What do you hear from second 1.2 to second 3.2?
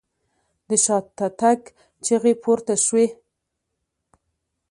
تګ چيغې پورته شوې.